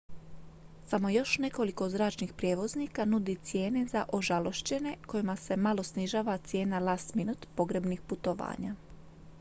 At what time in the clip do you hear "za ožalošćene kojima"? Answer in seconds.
3.85-5.35